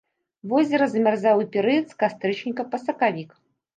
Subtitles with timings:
[0.53, 3.29] Возера замярзае ў перыяд з кастрычніка па сакавік.